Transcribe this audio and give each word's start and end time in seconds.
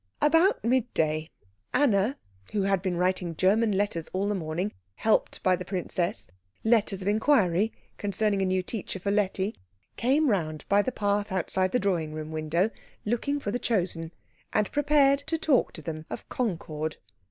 About 0.19 0.63
midday 0.63 1.29
Anna, 1.75 2.17
who 2.53 2.63
had 2.63 2.81
been 2.81 2.97
writing 2.97 3.35
German 3.35 3.71
letters 3.71 4.07
all 4.13 4.27
the 4.27 4.33
morning 4.33 4.73
helped 4.95 5.43
by 5.43 5.55
the 5.55 5.63
princess, 5.63 6.27
letters 6.63 7.03
of 7.03 7.07
inquiry 7.07 7.71
concerning 7.99 8.41
a 8.41 8.45
new 8.45 8.63
teacher 8.63 8.97
for 8.97 9.11
Letty, 9.11 9.53
came 9.97 10.31
round 10.31 10.65
by 10.67 10.81
the 10.81 10.91
path 10.91 11.31
outside 11.31 11.71
the 11.71 11.77
drawing 11.77 12.13
room 12.15 12.31
window 12.31 12.71
looking 13.05 13.39
for 13.39 13.51
the 13.51 13.59
Chosen, 13.59 14.11
and 14.51 14.71
prepared 14.71 15.19
to 15.27 15.37
talk 15.37 15.71
to 15.73 15.83
them 15.83 16.07
of 16.09 16.27
concord. 16.29 16.97